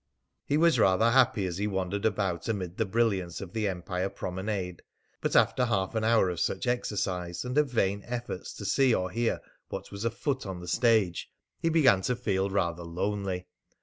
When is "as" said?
1.45-1.59